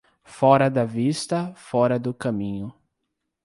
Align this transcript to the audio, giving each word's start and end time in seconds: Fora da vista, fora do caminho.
Fora 0.25 0.67
da 0.67 0.83
vista, 0.83 1.53
fora 1.55 1.99
do 1.99 2.11
caminho. 2.11 2.73